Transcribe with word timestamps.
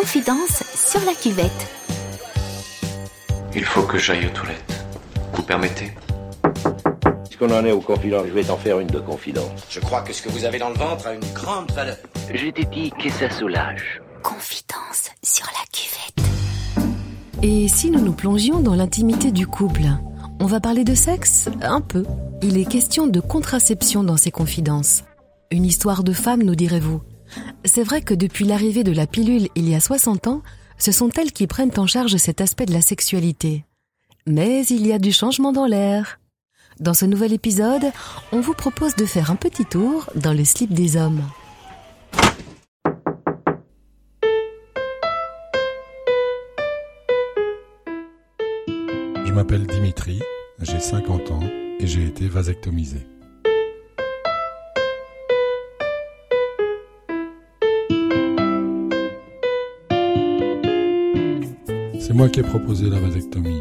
Confidence 0.00 0.62
sur 0.76 1.00
la 1.04 1.12
cuvette. 1.12 1.66
Il 3.52 3.64
faut 3.64 3.82
que 3.82 3.98
j'aille 3.98 4.26
aux 4.26 4.30
toilettes. 4.30 4.84
Vous 5.32 5.42
permettez? 5.42 5.92
Puisqu'on 7.24 7.50
en 7.50 7.64
est 7.64 7.72
aux 7.72 7.80
confidences, 7.80 8.26
je 8.28 8.32
vais 8.32 8.44
t'en 8.44 8.56
faire 8.56 8.78
une 8.78 8.86
de 8.86 9.00
confidence. 9.00 9.50
Je 9.68 9.80
crois 9.80 10.02
que 10.02 10.12
ce 10.12 10.22
que 10.22 10.28
vous 10.28 10.44
avez 10.44 10.60
dans 10.60 10.68
le 10.68 10.76
ventre 10.76 11.08
a 11.08 11.14
une 11.14 11.32
grande 11.34 11.72
valeur. 11.72 11.96
Je 12.32 12.46
t'ai 12.48 12.64
dit 12.66 12.92
que 12.92 13.10
ça 13.10 13.28
soulage. 13.28 14.00
Confidence 14.22 15.10
sur 15.24 15.46
la 15.46 15.64
cuvette. 15.72 16.30
Et 17.42 17.66
si 17.66 17.90
nous 17.90 18.00
nous 18.00 18.14
plongions 18.14 18.60
dans 18.60 18.76
l'intimité 18.76 19.32
du 19.32 19.48
couple 19.48 19.82
On 20.38 20.46
va 20.46 20.60
parler 20.60 20.84
de 20.84 20.94
sexe 20.94 21.48
Un 21.60 21.80
peu. 21.80 22.04
Il 22.40 22.56
est 22.56 22.70
question 22.70 23.08
de 23.08 23.18
contraception 23.18 24.04
dans 24.04 24.16
ces 24.16 24.30
confidences. 24.30 25.02
Une 25.50 25.64
histoire 25.64 26.04
de 26.04 26.12
femme, 26.12 26.44
nous 26.44 26.54
direz-vous. 26.54 27.02
C'est 27.64 27.82
vrai 27.82 28.02
que 28.02 28.14
depuis 28.14 28.44
l'arrivée 28.44 28.84
de 28.84 28.92
la 28.92 29.06
pilule 29.06 29.48
il 29.54 29.68
y 29.68 29.74
a 29.74 29.80
60 29.80 30.28
ans, 30.28 30.42
ce 30.78 30.92
sont 30.92 31.10
elles 31.10 31.32
qui 31.32 31.46
prennent 31.46 31.76
en 31.76 31.86
charge 31.86 32.16
cet 32.16 32.40
aspect 32.40 32.66
de 32.66 32.72
la 32.72 32.80
sexualité. 32.80 33.64
Mais 34.26 34.64
il 34.66 34.86
y 34.86 34.92
a 34.92 34.98
du 34.98 35.12
changement 35.12 35.52
dans 35.52 35.66
l'air. 35.66 36.20
Dans 36.78 36.94
ce 36.94 37.04
nouvel 37.04 37.32
épisode, 37.32 37.90
on 38.30 38.40
vous 38.40 38.54
propose 38.54 38.94
de 38.94 39.04
faire 39.04 39.32
un 39.32 39.36
petit 39.36 39.64
tour 39.64 40.08
dans 40.14 40.32
le 40.32 40.44
slip 40.44 40.72
des 40.72 40.96
hommes. 40.96 41.22
Je 49.26 49.32
m'appelle 49.32 49.66
Dimitri, 49.66 50.20
j'ai 50.62 50.78
50 50.80 51.30
ans 51.32 51.42
et 51.80 51.86
j'ai 51.86 52.06
été 52.06 52.28
vasectomisé. 52.28 53.06
C'est 62.08 62.14
moi 62.14 62.30
qui 62.30 62.40
ai 62.40 62.42
proposé 62.42 62.88
la 62.88 62.98
vasectomie 62.98 63.60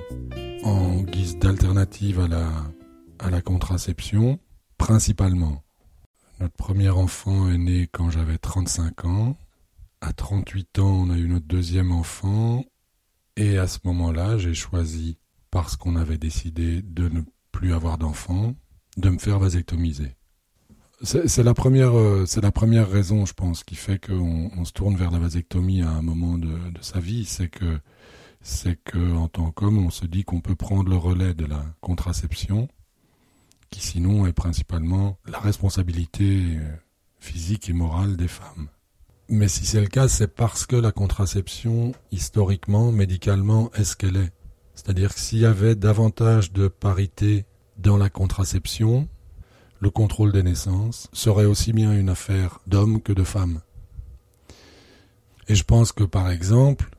en 0.64 1.02
guise 1.02 1.38
d'alternative 1.38 2.22
à 2.22 2.30
la, 2.30 2.50
à 3.20 3.30
la 3.30 3.42
contraception, 3.42 4.40
principalement. 4.78 5.66
Notre 6.40 6.56
premier 6.56 6.88
enfant 6.88 7.50
est 7.50 7.58
né 7.58 7.90
quand 7.92 8.09
j'avais 8.09 8.38
35 8.38 9.03
ans. 9.03 9.38
À 10.00 10.14
38 10.14 10.80
ans, 10.80 10.88
on 10.88 11.09
a 11.09 11.18
eu 11.18 11.28
notre 11.28 11.45
deuxième 11.45 11.92
enfant. 11.92 12.64
Et 13.36 13.58
à 13.58 13.68
ce 13.68 13.80
moment-là, 13.84 14.38
j'ai 14.38 14.53
choisi, 14.53 15.18
parce 15.52 15.75
qu'on 15.75 15.98
avait 15.98 16.18
décidé 16.18 16.81
de 16.81 17.09
ne 17.09 17.23
plus 17.52 17.73
avoir 17.73 17.98
d'enfants, 17.98 18.56
de 18.95 19.09
me 19.09 19.18
faire 19.18 19.40
vasectomiser. 19.40 20.16
C'est 21.03 21.44
la 21.44 21.53
première, 21.53 21.98
euh, 21.98 22.23
la 22.42 22.52
première 22.53 22.90
raison, 22.90 23.25
je 23.25 23.34
pense, 23.34 23.66
qui 23.66 23.75
fait 23.75 24.00
qu'on 24.00 24.50
on 24.56 24.64
se 24.64 24.72
tourne 24.72 24.95
vers 24.95 25.12
la 25.12 25.20
vasectomie 25.20 25.81
à 25.81 25.90
un 25.90 26.02
moment 26.02 26.38
de, 26.38 26.48
de 26.48 26.81
sa 26.81 27.02
vie, 27.02 27.25
c'est 27.25 27.50
que 27.50 27.78
c'est 28.48 28.81
que 28.81 29.14
en 29.14 29.28
tant 29.28 29.52
qu'homme, 29.52 29.78
on 29.78 29.90
se 29.90 30.06
dit 30.06 30.23
qu'on 30.23 30.40
peut 30.40 30.56
prendre 30.56 30.90
le 30.90 30.95
relais 30.95 31.34
de 31.34 31.45
la 31.45 31.66
contraception, 31.81 32.70
qui 33.70 33.81
sinon 33.81 34.26
est 34.26 34.31
principalement 34.34 35.20
la 35.26 35.40
responsabilité 35.40 36.56
euh, 36.58 36.75
physique 37.20 37.70
et 37.70 37.73
morale 37.73 38.16
des 38.16 38.30
femmes. 38.30 38.70
Mais 39.28 39.50
si 39.50 39.66
c'est 39.66 39.81
le 39.81 39.88
cas, 39.88 40.08
c'est 40.08 40.34
parce 40.34 40.66
que 40.66 40.78
la 40.78 40.94
contraception, 40.94 41.92
historiquement, 42.12 42.94
médicalement, 42.94 43.70
est 43.73 43.84
ce 43.84 43.98
qu'elle 43.98 44.16
est? 44.16 44.31
C'est-à-dire 44.75 45.14
que 45.14 45.20
s'il 45.20 45.40
y 45.40 45.45
avait 45.45 45.75
davantage 45.75 46.53
de 46.53 46.70
parité 46.70 47.45
dans 47.78 47.98
la 47.98 48.09
contraception, 48.09 49.09
le 49.81 49.90
contrôle 49.90 50.31
des 50.31 50.44
naissances 50.44 51.09
serait 51.12 51.45
aussi 51.45 51.73
bien 51.73 51.92
une 51.92 52.09
affaire 52.09 52.62
d'hommes 52.66 53.02
que 53.02 53.12
de 53.12 53.25
femmes. 53.25 53.59
Et 55.50 55.56
je 55.56 55.66
pense 55.66 55.92
que, 55.92 56.06
par 56.06 56.31
exemple, 56.31 56.90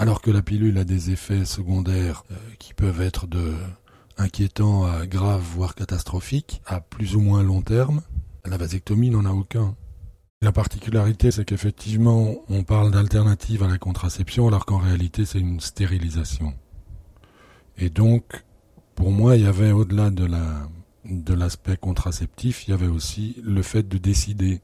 alors 0.00 0.22
que 0.22 0.30
la 0.30 0.40
pilule 0.40 0.78
a 0.78 0.84
des 0.84 1.10
effets 1.10 1.44
secondaires 1.44 2.24
euh, 2.30 2.34
qui 2.58 2.72
peuvent 2.72 3.02
être 3.02 3.26
de 3.26 3.52
inquiétants 4.16 4.86
à 4.86 5.06
graves, 5.06 5.42
voire 5.42 5.74
catastrophiques, 5.74 6.62
à 6.64 6.80
plus 6.80 7.16
ou 7.16 7.20
moins 7.20 7.42
long 7.42 7.60
terme, 7.60 8.00
la 8.46 8.56
vasectomie 8.56 9.10
n'en 9.10 9.26
a 9.26 9.30
aucun. 9.30 9.76
La 10.40 10.52
particularité, 10.52 11.30
c'est 11.30 11.44
qu'effectivement, 11.44 12.34
on 12.48 12.64
parle 12.64 12.90
d'alternative 12.92 13.62
à 13.62 13.68
la 13.68 13.76
contraception, 13.76 14.48
alors 14.48 14.64
qu'en 14.64 14.78
réalité, 14.78 15.26
c'est 15.26 15.38
une 15.38 15.60
stérilisation. 15.60 16.54
Et 17.76 17.90
donc, 17.90 18.24
pour 18.94 19.10
moi, 19.10 19.36
il 19.36 19.42
y 19.42 19.46
avait 19.46 19.72
au-delà 19.72 20.08
de 20.08 20.24
la 20.24 20.66
de 21.04 21.34
l'aspect 21.34 21.76
contraceptif, 21.76 22.66
il 22.66 22.70
y 22.70 22.74
avait 22.74 22.86
aussi 22.86 23.36
le 23.42 23.62
fait 23.62 23.86
de 23.86 23.98
décider 23.98 24.60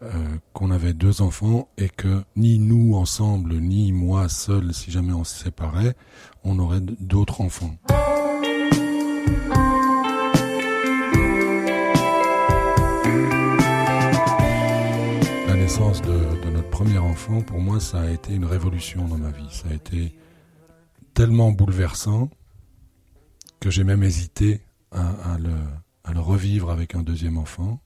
euh, 0.00 0.10
qu'on 0.52 0.70
avait 0.70 0.92
deux 0.92 1.22
enfants 1.22 1.68
et 1.76 1.88
que 1.88 2.22
ni 2.36 2.60
nous 2.60 2.94
ensemble, 2.94 3.54
ni 3.54 3.90
moi 3.90 4.28
seul, 4.28 4.72
si 4.72 4.92
jamais 4.92 5.12
on 5.12 5.24
se 5.24 5.42
séparait, 5.42 5.96
on 6.44 6.60
aurait 6.60 6.80
d'autres 6.80 7.40
enfants. 7.40 7.74
La 15.48 15.56
naissance 15.56 16.00
de, 16.02 16.48
notre 16.48 16.70
premier 16.70 16.98
enfant, 16.98 17.40
pour 17.42 17.58
moi, 17.58 17.80
ça 17.80 18.02
a 18.02 18.10
été 18.10 18.34
une 18.34 18.44
révolution 18.44 19.08
dans 19.08 19.18
ma 19.18 19.30
vie. 19.30 19.50
Ça 19.50 19.66
a 19.68 19.74
été 19.74 20.14
tellement 21.12 21.50
bouleversant 21.50 22.30
que 23.58 23.68
j'ai 23.68 23.82
même 23.82 24.04
hésité 24.04 24.60
à, 24.92 25.38
le, 25.40 25.56
à 26.04 26.12
le 26.12 26.20
revivre 26.20 26.70
avec 26.70 26.94
un 26.94 27.02
deuxième 27.02 27.36
enfant. 27.36 27.80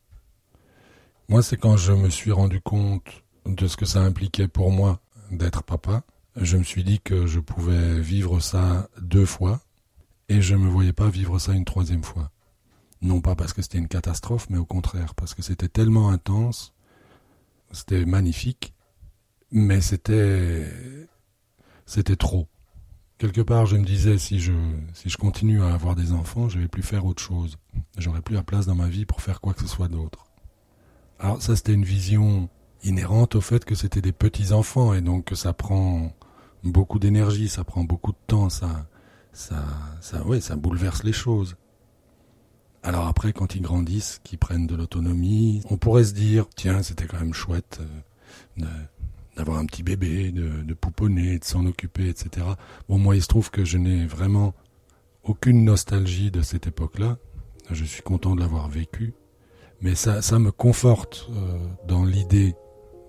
Moi, 1.32 1.42
c'est 1.42 1.56
quand 1.56 1.78
je 1.78 1.94
me 1.94 2.10
suis 2.10 2.30
rendu 2.30 2.60
compte 2.60 3.24
de 3.46 3.66
ce 3.66 3.78
que 3.78 3.86
ça 3.86 4.02
impliquait 4.02 4.48
pour 4.48 4.70
moi 4.70 5.00
d'être 5.30 5.62
papa. 5.62 6.02
Je 6.36 6.58
me 6.58 6.62
suis 6.62 6.84
dit 6.84 7.00
que 7.00 7.26
je 7.26 7.40
pouvais 7.40 7.98
vivre 8.00 8.38
ça 8.40 8.90
deux 9.00 9.24
fois 9.24 9.62
et 10.28 10.42
je 10.42 10.54
ne 10.54 10.60
me 10.60 10.68
voyais 10.68 10.92
pas 10.92 11.08
vivre 11.08 11.38
ça 11.38 11.54
une 11.54 11.64
troisième 11.64 12.04
fois. 12.04 12.30
Non 13.00 13.22
pas 13.22 13.34
parce 13.34 13.54
que 13.54 13.62
c'était 13.62 13.78
une 13.78 13.88
catastrophe, 13.88 14.50
mais 14.50 14.58
au 14.58 14.66
contraire, 14.66 15.14
parce 15.14 15.32
que 15.32 15.40
c'était 15.40 15.70
tellement 15.70 16.10
intense, 16.10 16.74
c'était 17.70 18.04
magnifique, 18.04 18.74
mais 19.50 19.80
c'était 19.80 20.70
c'était 21.86 22.16
trop. 22.16 22.46
Quelque 23.16 23.40
part, 23.40 23.64
je 23.64 23.78
me 23.78 23.86
disais 23.86 24.18
si 24.18 24.38
je 24.38 24.52
si 24.92 25.08
je 25.08 25.16
continue 25.16 25.62
à 25.62 25.72
avoir 25.72 25.96
des 25.96 26.12
enfants, 26.12 26.50
je 26.50 26.58
vais 26.58 26.68
plus 26.68 26.82
faire 26.82 27.06
autre 27.06 27.22
chose. 27.22 27.56
J'aurai 27.96 28.20
plus 28.20 28.34
la 28.34 28.42
place 28.42 28.66
dans 28.66 28.74
ma 28.74 28.88
vie 28.88 29.06
pour 29.06 29.22
faire 29.22 29.40
quoi 29.40 29.54
que 29.54 29.62
ce 29.62 29.66
soit 29.66 29.88
d'autre. 29.88 30.31
Alors 31.22 31.40
ça, 31.40 31.54
c'était 31.54 31.72
une 31.72 31.84
vision 31.84 32.48
inhérente 32.82 33.36
au 33.36 33.40
fait 33.40 33.64
que 33.64 33.76
c'était 33.76 34.00
des 34.00 34.10
petits 34.10 34.52
enfants 34.52 34.92
et 34.92 35.00
donc 35.00 35.26
que 35.26 35.36
ça 35.36 35.52
prend 35.52 36.12
beaucoup 36.64 36.98
d'énergie, 36.98 37.48
ça 37.48 37.62
prend 37.62 37.84
beaucoup 37.84 38.10
de 38.10 38.18
temps, 38.26 38.50
ça, 38.50 38.88
ça, 39.32 39.64
ça, 40.00 40.26
ouais, 40.26 40.40
ça 40.40 40.56
bouleverse 40.56 41.04
les 41.04 41.12
choses. 41.12 41.54
Alors 42.82 43.06
après, 43.06 43.32
quand 43.32 43.54
ils 43.54 43.62
grandissent, 43.62 44.20
qu'ils 44.24 44.40
prennent 44.40 44.66
de 44.66 44.74
l'autonomie, 44.74 45.62
on 45.70 45.76
pourrait 45.76 46.02
se 46.02 46.12
dire, 46.12 46.46
tiens, 46.56 46.82
c'était 46.82 47.06
quand 47.06 47.20
même 47.20 47.34
chouette 47.34 47.80
euh, 48.58 48.66
d'avoir 49.36 49.58
un 49.58 49.66
petit 49.66 49.84
bébé, 49.84 50.32
de, 50.32 50.64
de 50.64 50.74
pouponner, 50.74 51.38
de 51.38 51.44
s'en 51.44 51.66
occuper, 51.66 52.08
etc. 52.08 52.44
Bon, 52.88 52.98
moi, 52.98 53.14
il 53.14 53.22
se 53.22 53.28
trouve 53.28 53.52
que 53.52 53.64
je 53.64 53.78
n'ai 53.78 54.06
vraiment 54.06 54.54
aucune 55.22 55.64
nostalgie 55.64 56.32
de 56.32 56.42
cette 56.42 56.66
époque-là. 56.66 57.16
Je 57.70 57.84
suis 57.84 58.02
content 58.02 58.34
de 58.34 58.40
l'avoir 58.40 58.68
vécu. 58.68 59.14
Mais 59.82 59.96
ça, 59.96 60.38
me 60.38 60.52
conforte 60.52 61.28
euh, 61.30 61.58
dans 61.88 62.04
l'idée 62.04 62.54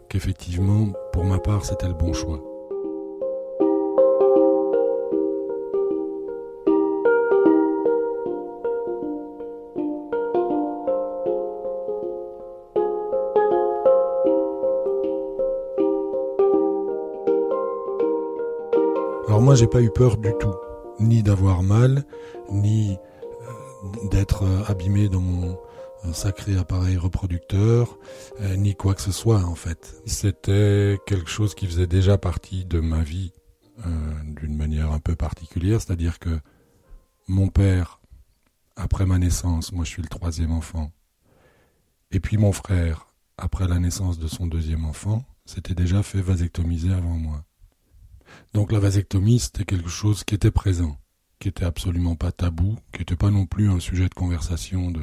qu'effectivement, 0.09 0.91
pour 1.11 1.23
ma 1.23 1.37
part, 1.37 1.63
c'était 1.63 1.87
le 1.87 1.93
bon 1.93 2.13
choix. 2.13 2.41
Alors 19.27 19.41
moi, 19.43 19.53
j'ai 19.53 19.67
pas 19.67 19.79
eu 19.83 19.91
peur 19.91 20.17
du 20.17 20.33
tout, 20.39 20.55
ni 20.99 21.21
d'avoir 21.21 21.61
mal, 21.61 22.03
ni 22.49 22.97
euh, 23.43 24.07
d'être 24.09 24.43
euh, 24.43 24.63
abîmé 24.67 25.07
dans 25.07 25.21
mon 25.21 25.55
un 26.03 26.13
sacré 26.13 26.57
appareil 26.57 26.97
reproducteur, 26.97 27.97
euh, 28.41 28.55
ni 28.55 28.75
quoi 28.75 28.93
que 28.93 29.01
ce 29.01 29.11
soit 29.11 29.43
en 29.43 29.55
fait. 29.55 29.95
C'était 30.05 30.99
quelque 31.05 31.29
chose 31.29 31.55
qui 31.55 31.65
faisait 31.65 31.87
déjà 31.87 32.17
partie 32.17 32.65
de 32.65 32.79
ma 32.79 33.03
vie 33.03 33.31
euh, 33.85 34.13
d'une 34.25 34.55
manière 34.55 34.91
un 34.91 34.99
peu 34.99 35.15
particulière, 35.15 35.81
c'est-à-dire 35.81 36.19
que 36.19 36.39
mon 37.27 37.47
père, 37.47 38.01
après 38.75 39.05
ma 39.05 39.17
naissance, 39.17 39.71
moi 39.71 39.85
je 39.85 39.89
suis 39.89 40.01
le 40.01 40.09
troisième 40.09 40.51
enfant, 40.51 40.91
et 42.11 42.19
puis 42.19 42.37
mon 42.37 42.51
frère, 42.51 43.07
après 43.37 43.67
la 43.67 43.79
naissance 43.79 44.19
de 44.19 44.27
son 44.27 44.45
deuxième 44.45 44.85
enfant, 44.85 45.23
s'était 45.45 45.75
déjà 45.75 46.03
fait 46.03 46.21
vasectomiser 46.21 46.93
avant 46.93 47.17
moi. 47.17 47.45
Donc 48.53 48.71
la 48.71 48.79
vasectomie, 48.79 49.39
c'était 49.39 49.65
quelque 49.65 49.89
chose 49.89 50.23
qui 50.23 50.35
était 50.35 50.51
présent, 50.51 50.97
qui 51.39 51.47
était 51.49 51.65
absolument 51.65 52.15
pas 52.15 52.31
tabou, 52.31 52.77
qui 52.91 52.99
n'était 52.99 53.15
pas 53.15 53.31
non 53.31 53.45
plus 53.45 53.69
un 53.69 53.79
sujet 53.79 54.09
de 54.09 54.13
conversation 54.13 54.91
de 54.91 55.01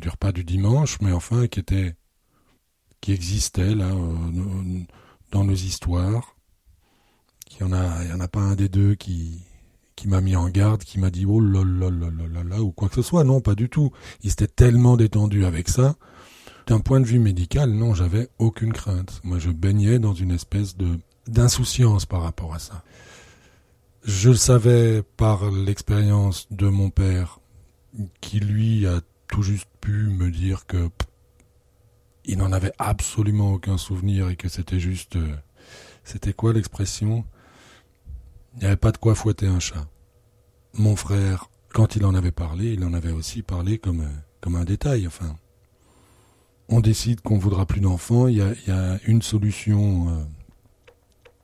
du 0.00 0.08
repas 0.08 0.32
du 0.32 0.44
dimanche, 0.44 0.98
mais 1.00 1.12
enfin 1.12 1.46
qui 1.46 1.60
était 1.60 1.94
qui 3.00 3.12
existait 3.12 3.74
là 3.74 3.86
euh, 3.86 4.82
dans 5.30 5.44
nos 5.44 5.54
histoires, 5.54 6.36
qu'il 7.46 7.60
y 7.60 7.64
en 7.64 7.72
a, 7.72 8.02
il 8.02 8.10
y 8.10 8.12
en 8.12 8.20
a 8.20 8.28
pas 8.28 8.40
un 8.40 8.56
des 8.56 8.68
deux 8.68 8.94
qui, 8.94 9.42
qui 9.94 10.08
m'a 10.08 10.20
mis 10.20 10.36
en 10.36 10.48
garde, 10.48 10.82
qui 10.82 10.98
m'a 10.98 11.10
dit 11.10 11.24
oh 11.26 11.40
là 11.40 11.62
là 11.64 11.90
là 11.90 12.10
là 12.10 12.42
là 12.42 12.62
ou 12.62 12.72
quoi 12.72 12.88
que 12.88 12.96
ce 12.96 13.02
soit. 13.02 13.24
Non, 13.24 13.40
pas 13.40 13.54
du 13.54 13.68
tout. 13.68 13.92
Il 14.22 14.30
s'était 14.30 14.48
tellement 14.48 14.96
détendu 14.96 15.44
avec 15.44 15.68
ça. 15.68 15.96
D'un 16.66 16.80
point 16.80 17.00
de 17.00 17.06
vue 17.06 17.20
médical, 17.20 17.70
non, 17.70 17.94
j'avais 17.94 18.28
aucune 18.38 18.72
crainte. 18.72 19.20
Moi, 19.22 19.38
je 19.38 19.50
baignais 19.50 20.00
dans 20.00 20.14
une 20.14 20.32
espèce 20.32 20.76
de 20.76 20.98
d'insouciance 21.28 22.06
par 22.06 22.22
rapport 22.22 22.54
à 22.54 22.58
ça. 22.58 22.84
Je 24.04 24.30
le 24.30 24.36
savais 24.36 25.02
par 25.16 25.50
l'expérience 25.50 26.46
de 26.52 26.68
mon 26.68 26.90
père, 26.90 27.40
qui 28.20 28.38
lui 28.38 28.86
a 28.86 29.00
tout 29.28 29.42
juste 29.42 29.68
pu 29.80 30.08
me 30.08 30.30
dire 30.30 30.66
que 30.66 30.90
il 32.26 32.38
n'en 32.38 32.52
avait 32.52 32.72
absolument 32.78 33.52
aucun 33.52 33.78
souvenir 33.78 34.28
et 34.28 34.36
que 34.36 34.48
c'était 34.48 34.80
juste, 34.80 35.16
euh, 35.16 35.36
c'était 36.02 36.32
quoi 36.32 36.52
l'expression? 36.52 37.24
Il 38.54 38.60
n'y 38.60 38.66
avait 38.66 38.76
pas 38.76 38.90
de 38.90 38.96
quoi 38.96 39.14
fouetter 39.14 39.46
un 39.46 39.60
chat. 39.60 39.86
Mon 40.74 40.96
frère, 40.96 41.50
quand 41.72 41.94
il 41.94 42.04
en 42.04 42.14
avait 42.14 42.32
parlé, 42.32 42.72
il 42.72 42.84
en 42.84 42.94
avait 42.94 43.12
aussi 43.12 43.42
parlé 43.42 43.78
comme, 43.78 44.00
euh, 44.00 44.16
comme 44.40 44.56
un 44.56 44.64
détail. 44.64 45.06
Enfin, 45.06 45.36
on 46.68 46.80
décide 46.80 47.20
qu'on 47.20 47.38
voudra 47.38 47.64
plus 47.64 47.80
d'enfants. 47.80 48.26
Il 48.26 48.36
y 48.36 48.42
a, 48.42 48.54
y 48.66 48.70
a, 48.70 48.98
une 49.06 49.22
solution. 49.22 50.26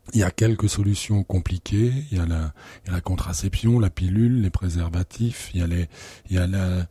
Euh, 0.07 0.11
il 0.15 0.21
y 0.21 0.23
a 0.23 0.31
quelques 0.31 0.69
solutions 0.69 1.25
compliquées. 1.25 1.93
Il 2.11 2.19
y 2.19 2.21
a 2.21 2.27
la, 2.27 2.53
il 2.85 2.89
y 2.89 2.91
a 2.91 2.95
la 2.95 3.01
contraception, 3.01 3.79
la 3.79 3.91
pilule, 3.91 4.41
les 4.43 4.51
préservatifs. 4.51 5.51
Il 5.55 5.61
y 5.61 5.63
a 5.63 5.67
les, 5.67 5.89
il 6.29 6.37
y 6.37 6.39
a 6.39 6.47
la, 6.47 6.87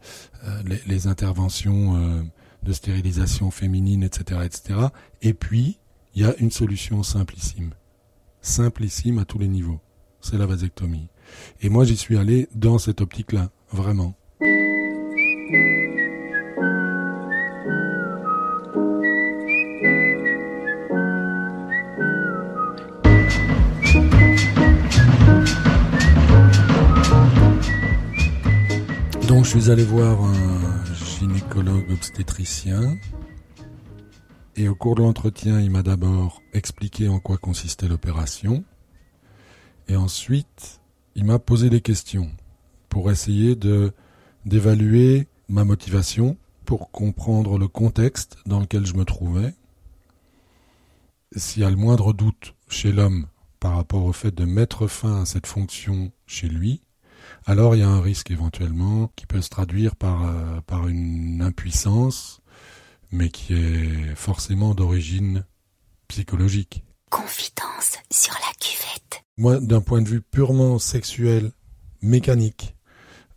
les, 0.65 0.81
les, 0.85 1.07
interventions 1.07 2.25
de 2.63 2.73
stérilisation 2.73 3.51
féminine, 3.51 4.03
etc., 4.03 4.41
etc. 4.45 4.79
Et 5.21 5.33
puis, 5.33 5.79
il 6.15 6.21
y 6.21 6.25
a 6.25 6.35
une 6.37 6.51
solution 6.51 7.03
simplissime. 7.03 7.71
Simplissime 8.41 9.19
à 9.19 9.25
tous 9.25 9.39
les 9.39 9.47
niveaux. 9.47 9.79
C'est 10.21 10.37
la 10.37 10.45
vasectomie. 10.45 11.07
Et 11.61 11.69
moi, 11.69 11.85
j'y 11.85 11.97
suis 11.97 12.17
allé 12.17 12.47
dans 12.53 12.77
cette 12.77 13.01
optique-là, 13.01 13.49
vraiment. 13.71 14.15
Je 29.43 29.59
suis 29.59 29.71
allé 29.71 29.83
voir 29.83 30.23
un 30.23 30.85
gynécologue 30.93 31.89
obstétricien. 31.91 32.95
Et 34.55 34.67
au 34.67 34.75
cours 34.75 34.93
de 34.93 35.01
l'entretien, 35.01 35.59
il 35.59 35.71
m'a 35.71 35.81
d'abord 35.81 36.43
expliqué 36.53 37.07
en 37.07 37.19
quoi 37.19 37.37
consistait 37.37 37.87
l'opération. 37.87 38.63
Et 39.87 39.95
ensuite, 39.95 40.79
il 41.15 41.25
m'a 41.25 41.39
posé 41.39 41.71
des 41.71 41.81
questions 41.81 42.29
pour 42.87 43.09
essayer 43.09 43.57
d'évaluer 44.45 45.27
ma 45.49 45.65
motivation, 45.65 46.37
pour 46.65 46.91
comprendre 46.91 47.57
le 47.57 47.67
contexte 47.67 48.37
dans 48.45 48.59
lequel 48.59 48.85
je 48.85 48.93
me 48.93 49.05
trouvais. 49.05 49.55
S'il 51.35 51.63
y 51.63 51.65
a 51.65 51.69
le 51.71 51.77
moindre 51.77 52.13
doute 52.13 52.53
chez 52.69 52.91
l'homme 52.91 53.25
par 53.59 53.75
rapport 53.75 54.05
au 54.05 54.13
fait 54.13 54.33
de 54.33 54.45
mettre 54.45 54.85
fin 54.87 55.23
à 55.23 55.25
cette 55.25 55.47
fonction 55.47 56.11
chez 56.27 56.47
lui, 56.47 56.81
alors 57.45 57.75
il 57.75 57.79
y 57.79 57.83
a 57.83 57.89
un 57.89 58.01
risque 58.01 58.31
éventuellement 58.31 59.11
qui 59.15 59.25
peut 59.25 59.41
se 59.41 59.49
traduire 59.49 59.95
par, 59.95 60.25
euh, 60.25 60.61
par 60.61 60.87
une 60.87 61.41
impuissance, 61.41 62.41
mais 63.11 63.29
qui 63.29 63.53
est 63.53 64.15
forcément 64.15 64.73
d'origine 64.73 65.45
psychologique. 66.07 66.83
Confidence 67.09 67.97
sur 68.09 68.33
la 68.33 68.53
cuvette. 68.59 69.23
Moi, 69.37 69.59
d'un 69.59 69.81
point 69.81 70.01
de 70.01 70.09
vue 70.09 70.21
purement 70.21 70.79
sexuel, 70.79 71.51
mécanique, 72.01 72.75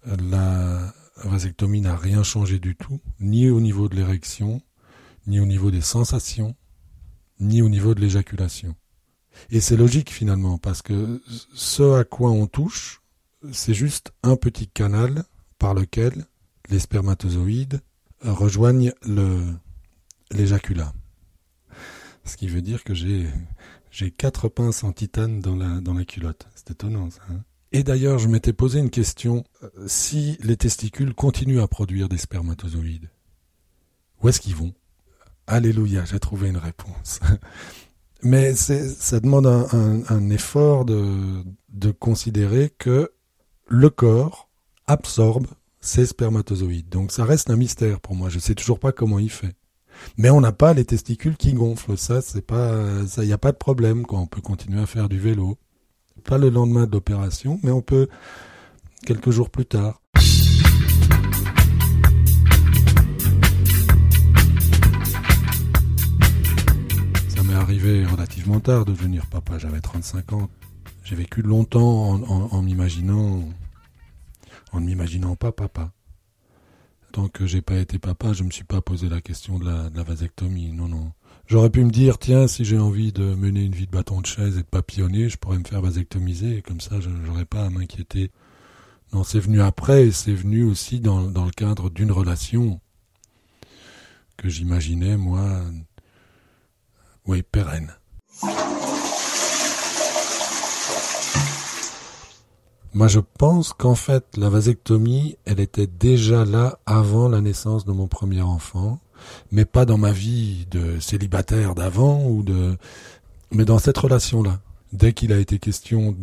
la 0.04 0.92
vasectomie 1.24 1.80
n'a 1.80 1.96
rien 1.96 2.22
changé 2.22 2.58
du 2.58 2.76
tout, 2.76 3.00
ni 3.20 3.50
au 3.50 3.60
niveau 3.60 3.88
de 3.88 3.96
l'érection, 3.96 4.62
ni 5.26 5.40
au 5.40 5.46
niveau 5.46 5.70
des 5.70 5.80
sensations, 5.80 6.54
ni 7.40 7.62
au 7.62 7.68
niveau 7.68 7.94
de 7.94 8.00
l'éjaculation. 8.00 8.74
Et 9.50 9.60
c'est 9.60 9.76
logique 9.76 10.10
finalement, 10.10 10.58
parce 10.58 10.82
que 10.82 11.22
ce 11.54 11.98
à 11.98 12.04
quoi 12.04 12.30
on 12.30 12.46
touche, 12.46 13.00
c'est 13.52 13.74
juste 13.74 14.12
un 14.22 14.36
petit 14.36 14.68
canal 14.68 15.24
par 15.58 15.74
lequel 15.74 16.26
les 16.70 16.78
spermatozoïdes 16.78 17.80
rejoignent 18.22 18.92
l'éjaculat. 20.30 20.92
Ce 22.24 22.36
qui 22.36 22.48
veut 22.48 22.62
dire 22.62 22.84
que 22.84 22.94
j'ai 22.94 24.10
quatre 24.16 24.48
pinces 24.48 24.82
en 24.84 24.92
titane 24.92 25.40
dans 25.40 25.94
la 25.94 26.04
culotte. 26.04 26.48
C'est 26.54 26.70
étonnant 26.70 27.10
ça. 27.10 27.20
Hein. 27.30 27.40
et 27.72 27.82
d'ailleurs, 27.82 28.18
je 28.18 28.28
m'étais 28.28 28.52
posé 28.52 28.78
une 28.78 28.90
question 28.90 29.44
si 29.86 30.38
les 30.42 30.56
testicules 30.56 31.14
continuent 31.14 31.60
à 31.60 31.68
produire 31.68 32.08
des 32.08 32.18
spermatozoïdes, 32.18 33.10
où 34.22 34.28
est-ce 34.28 34.40
qu'ils 34.40 34.56
vont? 34.56 34.72
Alléluia, 35.46 36.06
j'ai 36.06 36.20
trouvé 36.20 36.48
une 36.48 36.56
réponse. 36.56 37.20
Mais 38.22 38.54
ça 38.54 39.20
demande 39.20 39.46
un, 39.46 40.02
un 40.08 40.30
effort 40.30 40.86
de, 40.86 41.44
de 41.68 41.90
considérer 41.90 42.70
que 42.70 43.12
le 43.66 43.90
corps 43.90 44.48
absorbe 44.86 45.46
ces 45.80 46.06
spermatozoïdes. 46.06 46.88
Donc 46.88 47.12
ça 47.12 47.24
reste 47.24 47.50
un 47.50 47.56
mystère 47.56 48.00
pour 48.00 48.14
moi. 48.14 48.28
Je 48.28 48.38
sais 48.38 48.54
toujours 48.54 48.78
pas 48.78 48.92
comment 48.92 49.18
il 49.18 49.30
fait. 49.30 49.54
Mais 50.16 50.30
on 50.30 50.40
n'a 50.40 50.52
pas 50.52 50.74
les 50.74 50.84
testicules 50.84 51.36
qui 51.36 51.52
gonflent. 51.52 51.96
Ça, 51.96 52.20
c'est 52.20 52.44
pas, 52.44 53.06
ça, 53.06 53.24
y 53.24 53.32
a 53.32 53.38
pas 53.38 53.52
de 53.52 53.56
problème. 53.56 54.04
On 54.10 54.26
peut 54.26 54.40
continuer 54.40 54.80
à 54.80 54.86
faire 54.86 55.08
du 55.08 55.18
vélo. 55.18 55.56
Pas 56.24 56.38
le 56.38 56.48
lendemain 56.48 56.86
de 56.86 56.92
l'opération, 56.92 57.60
mais 57.62 57.70
on 57.70 57.82
peut 57.82 58.08
quelques 59.06 59.30
jours 59.30 59.50
plus 59.50 59.66
tard. 59.66 60.00
Ça 67.28 67.42
m'est 67.42 67.54
arrivé 67.54 68.04
relativement 68.06 68.60
tard 68.60 68.84
de 68.84 68.92
devenir 68.92 69.26
papa. 69.26 69.58
J'avais 69.58 69.80
35 69.80 70.32
ans. 70.32 70.48
J'ai 71.04 71.16
vécu 71.16 71.42
longtemps 71.42 72.12
en, 72.12 72.62
m'imaginant, 72.62 73.44
en 74.72 74.80
ne 74.80 74.86
m'imaginant 74.86 75.36
pas 75.36 75.52
papa. 75.52 75.92
Tant 77.12 77.28
que 77.28 77.46
j'ai 77.46 77.60
pas 77.60 77.76
été 77.76 77.98
papa, 77.98 78.32
je 78.32 78.42
me 78.42 78.50
suis 78.50 78.64
pas 78.64 78.80
posé 78.80 79.10
la 79.10 79.20
question 79.20 79.58
de 79.58 79.66
la, 79.66 80.02
vasectomie. 80.02 80.72
Non, 80.72 80.88
non. 80.88 81.12
J'aurais 81.46 81.68
pu 81.68 81.84
me 81.84 81.90
dire, 81.90 82.18
tiens, 82.18 82.48
si 82.48 82.64
j'ai 82.64 82.78
envie 82.78 83.12
de 83.12 83.34
mener 83.34 83.62
une 83.64 83.74
vie 83.74 83.86
de 83.86 83.90
bâton 83.90 84.22
de 84.22 84.26
chaise 84.26 84.56
et 84.56 84.62
de 84.62 84.66
papillonner, 84.66 85.28
je 85.28 85.36
pourrais 85.36 85.58
me 85.58 85.64
faire 85.64 85.82
vasectomiser, 85.82 86.56
et 86.56 86.62
comme 86.62 86.80
ça, 86.80 86.98
je 87.00 87.10
n'aurais 87.10 87.44
pas 87.44 87.66
à 87.66 87.70
m'inquiéter. 87.70 88.30
Non, 89.12 89.24
c'est 89.24 89.40
venu 89.40 89.60
après, 89.60 90.06
et 90.06 90.10
c'est 90.10 90.32
venu 90.32 90.64
aussi 90.64 91.00
dans, 91.00 91.30
dans 91.30 91.44
le 91.44 91.50
cadre 91.50 91.90
d'une 91.90 92.12
relation 92.12 92.80
que 94.38 94.48
j'imaginais, 94.48 95.18
moi, 95.18 95.60
oui, 97.26 97.42
pérenne. 97.42 97.94
Moi, 102.94 103.08
je 103.08 103.18
pense 103.18 103.72
qu'en 103.72 103.96
fait, 103.96 104.24
la 104.36 104.48
vasectomie, 104.48 105.36
elle 105.46 105.58
était 105.58 105.88
déjà 105.88 106.44
là 106.44 106.78
avant 106.86 107.28
la 107.28 107.40
naissance 107.40 107.84
de 107.84 107.90
mon 107.90 108.06
premier 108.06 108.40
enfant, 108.40 109.00
mais 109.50 109.64
pas 109.64 109.84
dans 109.84 109.98
ma 109.98 110.12
vie 110.12 110.66
de 110.70 111.00
célibataire 111.00 111.74
d'avant 111.74 112.24
ou 112.24 112.44
de, 112.44 112.76
mais 113.50 113.64
dans 113.64 113.80
cette 113.80 113.98
relation-là. 113.98 114.60
Dès 114.92 115.12
qu'il 115.12 115.32
a 115.32 115.38
été 115.38 115.58
question 115.58 116.16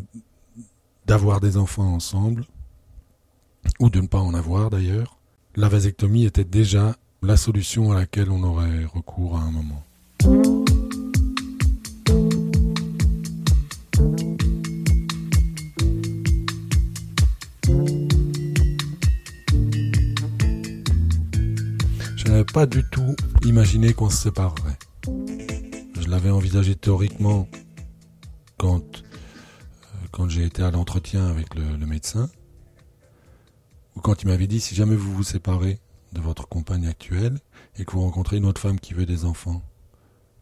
d'avoir 1.07 1.41
des 1.41 1.57
enfants 1.57 1.93
ensemble, 1.93 2.45
ou 3.81 3.89
de 3.89 3.99
ne 3.99 4.07
pas 4.07 4.19
en 4.19 4.33
avoir 4.33 4.69
d'ailleurs, 4.69 5.17
la 5.57 5.67
vasectomie 5.67 6.23
était 6.23 6.45
déjà 6.45 6.95
la 7.21 7.35
solution 7.35 7.91
à 7.91 7.95
laquelle 7.95 8.31
on 8.31 8.43
aurait 8.43 8.85
recours 8.85 9.37
à 9.37 9.41
un 9.41 9.51
moment. 9.51 10.60
Pas 22.61 22.67
du 22.67 22.83
tout 22.83 23.15
imaginé 23.43 23.91
qu'on 23.95 24.11
se 24.11 24.17
séparerait. 24.17 24.77
Je 25.99 26.07
l'avais 26.07 26.29
envisagé 26.29 26.75
théoriquement 26.75 27.47
quand, 28.59 28.83
euh, 28.97 30.07
quand 30.11 30.29
j'ai 30.29 30.45
été 30.45 30.61
à 30.61 30.69
l'entretien 30.69 31.25
avec 31.25 31.55
le, 31.55 31.87
médecin, 31.87 32.29
ou 33.95 34.01
quand 34.01 34.21
il 34.21 34.27
m'avait 34.27 34.45
dit 34.45 34.59
si 34.59 34.75
jamais 34.75 34.95
vous 34.95 35.11
vous 35.11 35.23
séparez 35.23 35.79
de 36.13 36.21
votre 36.21 36.47
compagne 36.47 36.85
actuelle 36.85 37.39
et 37.79 37.83
que 37.83 37.93
vous 37.93 38.01
rencontrez 38.01 38.37
une 38.37 38.45
autre 38.45 38.61
femme 38.61 38.79
qui 38.79 38.93
veut 38.93 39.07
des 39.07 39.25
enfants, 39.25 39.63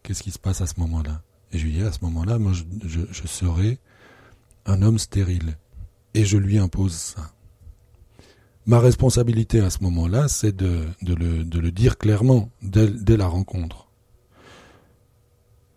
qu'est-ce 0.03 0.21
qui 0.21 0.31
se 0.31 0.39
passe 0.39 0.59
à 0.59 0.67
ce 0.67 0.77
moment-là? 0.81 1.21
Et 1.53 1.57
je 1.57 1.63
lui 1.67 1.71
dis 1.71 1.83
à 1.83 1.93
ce 1.93 1.99
moment-là, 2.01 2.37
moi 2.37 2.51
je, 2.51 2.65
je, 2.85 2.99
je 3.09 3.27
serai 3.27 3.79
un 4.65 4.81
homme 4.81 4.99
stérile 4.99 5.55
et 6.15 6.25
je 6.25 6.35
lui 6.35 6.57
impose 6.57 6.95
ça. 6.95 7.31
Ma 8.69 8.79
responsabilité 8.79 9.61
à 9.61 9.71
ce 9.71 9.81
moment-là, 9.81 10.27
c'est 10.27 10.55
de, 10.55 10.85
le, 11.01 11.71
dire 11.71 11.97
clairement 11.97 12.51
dès, 12.61 13.17
la 13.17 13.25
rencontre. 13.25 13.87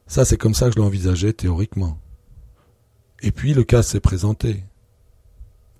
Ça, 0.06 0.26
c'est 0.26 0.37
comme 0.37 0.52
ça 0.52 0.66
que 0.68 0.75
je 0.75 0.78
l'envisageais 0.78 1.32
théoriquement. 1.32 1.96
Et 3.22 3.32
puis 3.32 3.54
le 3.54 3.64
cas 3.64 3.82
s'est 3.82 4.00
présenté. 4.00 4.64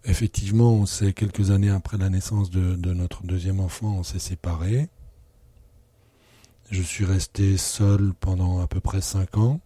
Effectivement, 0.07 0.87
c'est 0.87 1.12
quelques 1.12 1.50
années 1.50 1.69
après 1.69 1.99
la 1.99 2.09
naissance 2.09 2.49
de, 2.49 2.76
de 2.76 2.95
notre 2.95 3.25
deuxième 3.25 3.61
enfant, 3.61 3.97
on 3.99 4.02
s'est 4.04 4.19
séparés. 4.19 4.88
Je 6.71 6.81
suis 6.81 7.04
resté 7.04 7.59
seul 7.59 8.14
pendant 8.21 8.61
à 8.61 8.66
peu 8.66 8.81
près 8.81 9.02
cinq 9.02 9.37
ans. 9.37 9.61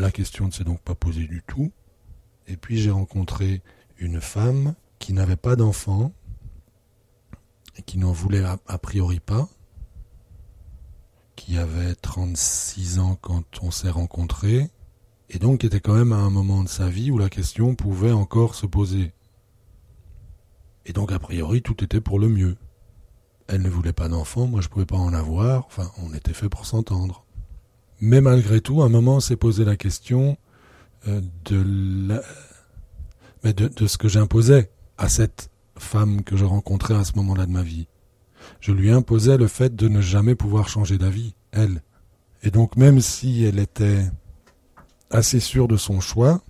La 0.00 0.10
question 0.10 0.46
ne 0.46 0.50
s'est 0.50 0.64
donc 0.64 0.80
pas 0.80 0.96
posée 0.96 1.28
du 1.28 1.44
tout. 1.46 1.70
Et 2.48 2.56
puis 2.56 2.78
j'ai 2.78 2.90
rencontré 2.90 3.62
une 3.98 4.20
femme 4.20 4.74
qui 5.02 5.12
n'avait 5.12 5.34
pas 5.34 5.56
d'enfant 5.56 6.12
et 7.76 7.82
qui 7.82 7.98
n'en 7.98 8.12
voulait 8.12 8.44
a, 8.44 8.78
priori 8.78 9.18
pas, 9.18 9.48
qui 11.34 11.58
avait 11.58 11.96
36 11.96 13.00
ans 13.00 13.18
quand 13.20 13.42
on 13.62 13.72
s'est 13.72 13.90
rencontrés, 13.90 14.70
et 15.28 15.40
donc 15.40 15.60
qui 15.60 15.66
était 15.66 15.80
quand 15.80 15.94
même 15.94 16.12
à 16.12 16.18
un 16.18 16.30
moment 16.30 16.62
de 16.62 16.68
sa 16.68 16.88
vie 16.88 17.10
où 17.10 17.18
la 17.18 17.28
question 17.28 17.74
pouvait 17.74 18.12
encore 18.12 18.54
se 18.54 18.64
poser. 18.64 19.12
Et 20.86 20.92
donc 20.92 21.10
a 21.10 21.18
priori 21.18 21.62
tout 21.62 21.82
était 21.82 22.00
pour 22.00 22.20
le 22.20 22.28
mieux. 22.28 22.56
Elle 23.48 23.62
ne 23.62 23.70
voulait 23.70 23.92
pas 23.92 24.08
d'enfant, 24.08 24.46
moi 24.46 24.60
je 24.60 24.68
pouvais 24.68 24.86
pas 24.86 24.96
en 24.96 25.12
avoir, 25.12 25.66
enfin 25.66 25.90
on 26.00 26.14
était 26.14 26.32
fait 26.32 26.48
pour 26.48 26.64
s'entendre. 26.64 27.26
Mais 28.00 28.20
malgré 28.20 28.60
tout, 28.60 28.82
à 28.82 28.86
un 28.86 28.88
moment 28.88 29.18
s'est 29.18 29.36
posé 29.36 29.64
la 29.64 29.76
question 29.76 30.36
euh, 31.08 31.20
de. 31.46 32.22
Mais 33.42 33.52
de 33.52 33.86
ce 33.88 33.98
que 33.98 34.08
j'imposais 34.08 34.70
à 34.98 35.08
cette 35.08 35.50
femme 35.78 36.22
que 36.22 36.36
je 36.36 36.44
rencontrais 36.44 36.94
à 36.94 37.04
ce 37.04 37.12
moment-là 37.16 37.46
de 37.46 37.52
ma 37.52 37.62
vie. 37.62 37.86
Je 38.60 38.72
lui 38.72 38.90
imposais 38.90 39.36
le 39.36 39.46
fait 39.46 39.74
de 39.74 39.88
ne 39.88 40.00
jamais 40.00 40.34
pouvoir 40.34 40.68
changer 40.68 40.98
d'avis, 40.98 41.34
elle. 41.52 41.82
Et 42.42 42.50
donc 42.50 42.76
même 42.76 43.00
si 43.00 43.44
elle 43.44 43.58
était 43.58 44.04
assez 45.10 45.40
sûre 45.40 45.68
de 45.68 45.76
son 45.76 46.00
choix, 46.00 46.42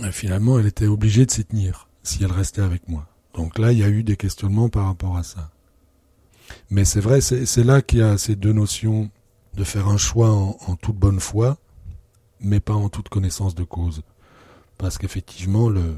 euh, 0.00 0.12
finalement 0.12 0.58
elle 0.58 0.66
était 0.66 0.86
obligée 0.86 1.26
de 1.26 1.30
s'y 1.30 1.44
tenir 1.44 1.88
si 2.02 2.24
elle 2.24 2.32
restait 2.32 2.62
avec 2.62 2.88
moi. 2.88 3.06
Donc 3.34 3.58
là, 3.58 3.72
il 3.72 3.78
y 3.78 3.84
a 3.84 3.88
eu 3.88 4.02
des 4.02 4.16
questionnements 4.16 4.68
par 4.68 4.86
rapport 4.86 5.16
à 5.16 5.22
ça. 5.22 5.50
Mais 6.70 6.84
c'est 6.84 7.00
vrai, 7.00 7.20
c'est 7.20 7.64
là 7.64 7.80
qu'il 7.80 8.00
y 8.00 8.02
a 8.02 8.18
ces 8.18 8.36
deux 8.36 8.52
notions 8.52 9.10
de 9.54 9.64
faire 9.64 9.88
un 9.88 9.96
choix 9.96 10.30
en, 10.30 10.56
en, 10.66 10.76
toute 10.76 10.96
bonne 10.96 11.20
foi, 11.20 11.56
mais 12.40 12.60
pas 12.60 12.74
en 12.74 12.88
toute 12.88 13.08
connaissance 13.08 13.54
de 13.54 13.64
cause. 13.64 14.02
Parce 14.76 14.98
qu'effectivement, 14.98 15.68
le, 15.68 15.94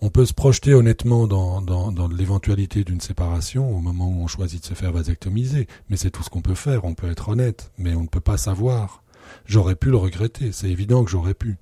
on 0.00 0.08
peut 0.08 0.24
se 0.24 0.32
projeter 0.32 0.72
honnêtement 0.72 1.26
dans, 1.26 1.60
dans, 1.60 2.08
l'éventualité 2.08 2.84
d'une 2.84 3.00
séparation 3.00 3.74
au 3.76 3.80
moment 3.80 4.08
où 4.08 4.22
on 4.22 4.26
choisit 4.26 4.62
de 4.62 4.66
se 4.66 4.74
faire 4.74 4.92
vasectomiser, 4.92 5.68
mais 5.88 5.96
c'est 5.96 6.10
tout 6.10 6.22
ce 6.22 6.30
qu'on 6.30 6.40
peut 6.40 6.54
faire, 6.54 6.84
on 6.84 6.94
peut 6.94 7.10
être 7.10 7.28
honnête, 7.28 7.70
mais 7.76 7.94
on 7.94 8.02
ne 8.02 8.08
peut 8.08 8.20
pas 8.20 8.38
savoir. 8.38 9.02
J'aurais 9.44 9.76
pu 9.76 9.90
le 9.90 9.96
regretter, 9.96 10.52
c'est 10.52 10.70
évident 10.70 11.04
que 11.04 11.10
j'aurais 11.10 11.34
pu. 11.34 11.58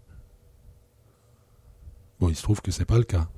Bon, 2.20 2.28
il 2.28 2.36
se 2.36 2.42
trouve 2.42 2.60
que 2.60 2.70
c'est 2.70 2.84
pas 2.84 2.98
le 2.98 3.04
cas. 3.04 3.28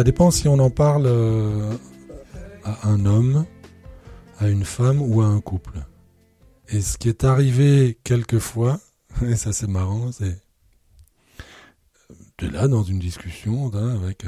Ça 0.00 0.04
dépend 0.04 0.30
si 0.30 0.48
on 0.48 0.58
en 0.60 0.70
parle 0.70 1.04
euh, 1.04 1.76
à 2.64 2.88
un 2.88 3.04
homme, 3.04 3.44
à 4.38 4.48
une 4.48 4.64
femme 4.64 5.02
ou 5.02 5.20
à 5.20 5.26
un 5.26 5.42
couple. 5.42 5.84
Et 6.70 6.80
ce 6.80 6.96
qui 6.96 7.10
est 7.10 7.22
arrivé 7.22 7.98
quelquefois, 8.02 8.80
et 9.22 9.36
ça 9.36 9.52
c'est 9.52 9.66
marrant, 9.66 10.10
c'est 10.10 10.40
de 12.38 12.48
là 12.48 12.66
dans 12.66 12.82
une 12.82 12.98
discussion 12.98 13.70
avec, 13.74 14.24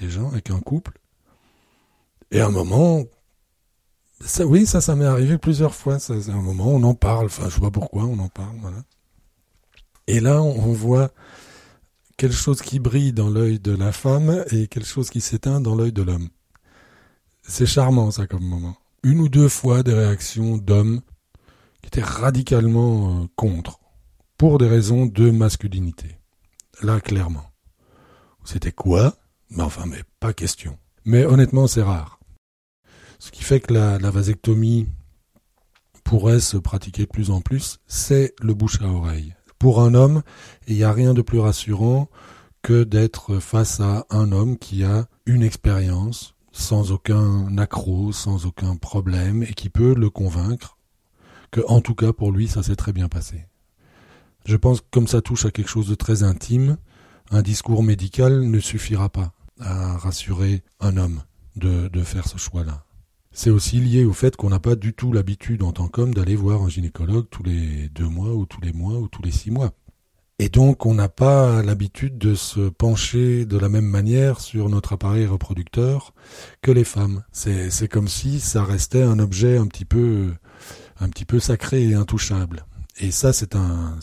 des 0.00 0.10
gens, 0.10 0.30
avec 0.32 0.50
un 0.50 0.58
couple. 0.58 0.98
Et 2.32 2.40
à 2.40 2.46
un 2.46 2.50
moment, 2.50 3.04
oui, 4.40 4.66
ça, 4.66 4.80
ça 4.80 4.96
m'est 4.96 5.04
arrivé 5.04 5.38
plusieurs 5.38 5.76
fois. 5.76 6.00
C'est 6.00 6.28
un 6.28 6.42
moment, 6.42 6.66
on 6.66 6.82
en 6.82 6.94
parle. 6.94 7.26
Enfin, 7.26 7.48
je 7.48 7.54
sais 7.54 7.60
pas 7.60 7.70
pourquoi 7.70 8.02
on 8.02 8.18
en 8.18 8.30
parle. 8.30 8.56
Voilà. 8.60 8.82
Et 10.08 10.18
là, 10.18 10.42
on 10.42 10.72
voit 10.72 11.12
quelque 12.16 12.34
chose 12.34 12.62
qui 12.62 12.78
brille 12.78 13.12
dans 13.12 13.28
l'œil 13.28 13.60
de 13.60 13.72
la 13.72 13.92
femme 13.92 14.44
et 14.50 14.68
quelque 14.68 14.86
chose 14.86 15.10
qui 15.10 15.20
s'éteint 15.20 15.60
dans 15.60 15.74
l'œil 15.74 15.92
de 15.92 16.02
l'homme. 16.02 16.28
C'est 17.42 17.66
charmant, 17.66 18.10
ça, 18.10 18.26
comme 18.26 18.44
moment. 18.44 18.76
Une 19.02 19.20
ou 19.20 19.28
deux 19.28 19.48
fois 19.48 19.82
des 19.82 19.94
réactions 19.94 20.56
d'hommes 20.56 21.00
qui 21.82 21.88
étaient 21.88 22.02
radicalement 22.02 23.22
euh, 23.22 23.26
contre, 23.36 23.78
pour 24.38 24.58
des 24.58 24.66
raisons 24.66 25.06
de 25.06 25.30
masculinité. 25.30 26.18
Là, 26.82 27.00
clairement. 27.00 27.50
C'était 28.44 28.72
quoi? 28.72 29.16
Mais 29.50 29.62
enfin, 29.62 29.84
mais 29.86 30.02
pas 30.18 30.32
question. 30.32 30.78
Mais 31.04 31.24
honnêtement, 31.24 31.66
c'est 31.66 31.82
rare. 31.82 32.18
Ce 33.18 33.30
qui 33.30 33.44
fait 33.44 33.60
que 33.60 33.72
la, 33.72 33.98
la 33.98 34.10
vasectomie 34.10 34.88
pourrait 36.04 36.40
se 36.40 36.56
pratiquer 36.56 37.02
de 37.02 37.10
plus 37.10 37.30
en 37.30 37.40
plus, 37.40 37.78
c'est 37.86 38.34
le 38.40 38.54
bouche 38.54 38.80
à 38.82 38.86
oreille. 38.86 39.34
Pour 39.66 39.80
un 39.80 39.94
homme, 39.94 40.22
il 40.68 40.76
n'y 40.76 40.84
a 40.84 40.92
rien 40.92 41.12
de 41.12 41.22
plus 41.22 41.40
rassurant 41.40 42.08
que 42.62 42.84
d'être 42.84 43.40
face 43.40 43.80
à 43.80 44.06
un 44.10 44.30
homme 44.30 44.58
qui 44.58 44.84
a 44.84 45.08
une 45.26 45.42
expérience 45.42 46.36
sans 46.52 46.92
aucun 46.92 47.58
accroc, 47.58 48.12
sans 48.12 48.46
aucun 48.46 48.76
problème, 48.76 49.42
et 49.42 49.54
qui 49.54 49.68
peut 49.68 49.96
le 49.96 50.08
convaincre 50.08 50.78
que, 51.50 51.62
en 51.66 51.80
tout 51.80 51.96
cas, 51.96 52.12
pour 52.12 52.30
lui, 52.30 52.46
ça 52.46 52.62
s'est 52.62 52.76
très 52.76 52.92
bien 52.92 53.08
passé. 53.08 53.48
Je 54.44 54.54
pense 54.54 54.82
que 54.82 54.86
comme 54.92 55.08
ça 55.08 55.20
touche 55.20 55.46
à 55.46 55.50
quelque 55.50 55.66
chose 55.66 55.88
de 55.88 55.96
très 55.96 56.22
intime, 56.22 56.76
un 57.32 57.42
discours 57.42 57.82
médical 57.82 58.48
ne 58.48 58.60
suffira 58.60 59.08
pas 59.08 59.32
à 59.58 59.96
rassurer 59.96 60.62
un 60.78 60.96
homme 60.96 61.22
de, 61.56 61.88
de 61.88 62.02
faire 62.04 62.28
ce 62.28 62.38
choix-là. 62.38 62.85
C'est 63.38 63.50
aussi 63.50 63.80
lié 63.80 64.06
au 64.06 64.14
fait 64.14 64.34
qu'on 64.34 64.48
n'a 64.48 64.60
pas 64.60 64.76
du 64.76 64.94
tout 64.94 65.12
l'habitude 65.12 65.62
en 65.62 65.70
tant 65.70 65.88
qu'homme 65.88 66.14
d'aller 66.14 66.34
voir 66.34 66.62
un 66.62 66.70
gynécologue 66.70 67.26
tous 67.30 67.42
les 67.42 67.90
deux 67.90 68.08
mois 68.08 68.32
ou 68.32 68.46
tous 68.46 68.62
les 68.62 68.72
mois 68.72 68.94
ou 68.94 69.08
tous 69.08 69.20
les 69.20 69.30
six 69.30 69.50
mois. 69.50 69.72
Et 70.38 70.48
donc 70.48 70.86
on 70.86 70.94
n'a 70.94 71.10
pas 71.10 71.62
l'habitude 71.62 72.16
de 72.16 72.34
se 72.34 72.70
pencher 72.70 73.44
de 73.44 73.58
la 73.58 73.68
même 73.68 73.84
manière 73.84 74.40
sur 74.40 74.70
notre 74.70 74.94
appareil 74.94 75.26
reproducteur 75.26 76.14
que 76.62 76.70
les 76.70 76.82
femmes. 76.82 77.24
C'est, 77.30 77.88
comme 77.88 78.08
si 78.08 78.40
ça 78.40 78.64
restait 78.64 79.02
un 79.02 79.18
objet 79.18 79.58
un 79.58 79.66
petit 79.66 79.84
peu, 79.84 80.32
sacré 81.38 81.84
et 81.90 81.94
intouchable. 81.94 82.64
Et 82.98 83.10
ça 83.10 83.34
c'est 83.34 83.54
un, 83.54 83.98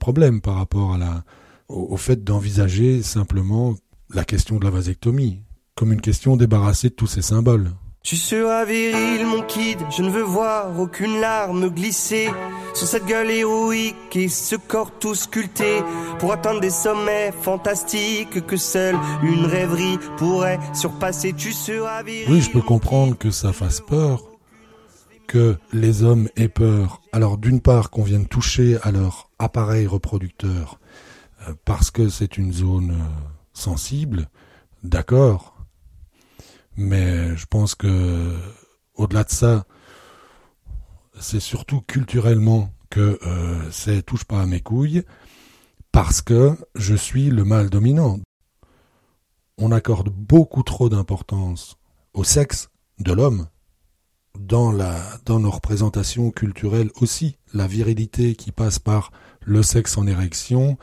problème 0.00 0.40
par 0.40 0.54
rapport 0.54 0.96
au, 1.68 1.92
au 1.92 1.96
fait 1.98 2.24
d'envisager 2.24 3.02
simplement 3.02 3.74
la 4.14 4.24
question 4.24 4.58
de 4.58 4.64
la 4.64 4.70
vasectomie 4.70 5.42
comme 5.74 5.92
une 5.92 6.00
question 6.00 6.38
débarrassée 6.38 6.88
de 6.88 6.94
tous 6.94 7.06
ces 7.06 7.22
symboles. 7.22 7.72
Tu 8.02 8.16
seras 8.16 8.64
viril, 8.64 9.24
mon 9.26 9.42
kid, 9.42 9.78
je 9.96 10.02
ne 10.02 10.10
veux 10.10 10.22
voir 10.22 10.76
aucune 10.80 11.20
larme 11.20 11.68
glisser 11.68 12.28
sur 12.74 12.88
cette 12.88 13.06
gueule 13.06 13.30
héroïque 13.30 14.16
et 14.16 14.28
ce 14.28 14.56
corps 14.56 14.90
tout 14.98 15.14
sculpté 15.14 15.80
pour 16.18 16.32
atteindre 16.32 16.60
des 16.60 16.70
sommets 16.70 17.30
fantastiques 17.30 18.44
que 18.44 18.56
seule 18.56 18.96
une 19.22 19.46
rêverie 19.46 19.98
pourrait 20.16 20.58
surpasser. 20.74 21.32
Tu 21.32 21.52
seras 21.52 22.02
viril. 22.02 22.26
Oui, 22.28 22.40
je 22.40 22.50
peux 22.50 22.60
comprendre 22.60 23.16
que 23.16 23.30
ça 23.30 23.52
fasse 23.52 23.80
peur, 23.80 24.24
que 25.28 25.56
les 25.72 26.02
hommes 26.02 26.28
aient 26.34 26.48
peur. 26.48 27.02
Alors 27.12 27.38
d'une 27.38 27.60
part 27.60 27.90
qu'on 27.90 28.02
vienne 28.02 28.26
toucher 28.26 28.78
à 28.82 28.90
leur 28.90 29.30
appareil 29.38 29.86
reproducteur 29.86 30.80
euh, 31.46 31.52
parce 31.64 31.92
que 31.92 32.08
c'est 32.08 32.36
une 32.36 32.52
zone 32.52 32.90
euh, 32.90 33.04
sensible, 33.52 34.28
d'accord, 34.82 35.61
mais 36.76 37.36
je 37.36 37.46
pense 37.46 37.74
que 37.74 38.36
au-delà 38.94 39.24
de 39.24 39.30
ça, 39.30 39.64
c'est 41.18 41.40
surtout 41.40 41.80
culturellement 41.80 42.72
que 42.90 43.18
euh, 43.26 43.70
c'est 43.70 44.02
touche 44.02 44.24
pas 44.24 44.40
à 44.40 44.46
mes 44.46 44.60
couilles 44.60 45.02
parce 45.92 46.22
que 46.22 46.56
je 46.74 46.94
suis 46.94 47.30
le 47.30 47.44
mâle 47.44 47.70
dominant. 47.70 48.18
On 49.58 49.72
accorde 49.72 50.08
beaucoup 50.08 50.62
trop 50.62 50.88
d'importance 50.88 51.76
au 52.14 52.24
sexe 52.24 52.70
de 52.98 53.12
l'homme 53.12 53.46
dans 54.38 54.72
la 54.72 54.98
dans 55.26 55.38
nos 55.38 55.50
représentations 55.50 56.30
culturelles 56.30 56.90
aussi 57.00 57.36
la 57.52 57.66
virilité 57.66 58.34
qui 58.34 58.50
passe 58.50 58.78
par 58.78 59.12
le 59.42 59.62
sexe 59.62 59.98
en 59.98 60.06
érection 60.06 60.78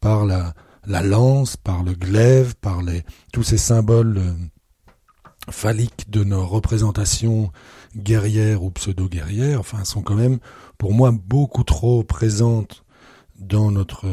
par 0.00 0.26
la 0.26 0.54
la 0.86 1.02
lance 1.02 1.56
par 1.56 1.84
le 1.84 1.92
glaive 1.94 2.56
par 2.60 2.82
les 2.82 3.04
tous 3.32 3.44
ces 3.44 3.58
symboles 3.58 4.18
euh, 4.18 4.32
phalliques 5.50 6.10
de 6.10 6.24
nos 6.24 6.46
représentations 6.46 7.52
guerrières 7.96 8.62
ou 8.62 8.70
pseudo-guerrières, 8.70 9.60
enfin, 9.60 9.84
sont 9.84 10.02
quand 10.02 10.14
même, 10.14 10.38
pour 10.78 10.92
moi, 10.92 11.12
beaucoup 11.12 11.64
trop 11.64 12.02
présentes 12.02 12.84
dans 13.38 13.70
notre, 13.70 14.06